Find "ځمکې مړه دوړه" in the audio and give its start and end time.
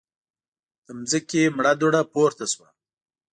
1.11-2.01